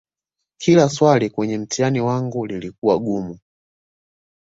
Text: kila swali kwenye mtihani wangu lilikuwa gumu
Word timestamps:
kila 0.57 0.89
swali 0.89 1.29
kwenye 1.29 1.57
mtihani 1.57 2.01
wangu 2.01 2.45
lilikuwa 2.47 2.97
gumu 2.99 3.39